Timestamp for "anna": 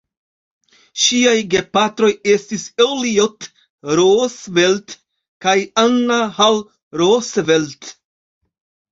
5.83-6.17